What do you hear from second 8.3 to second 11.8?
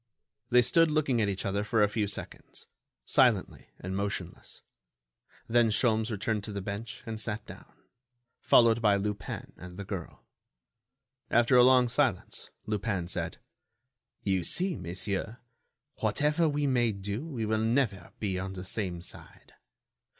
followed by Lupin and the girl. After a